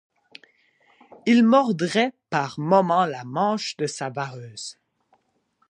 [1.27, 4.79] Il mordait par moments la manche de sa vareuse.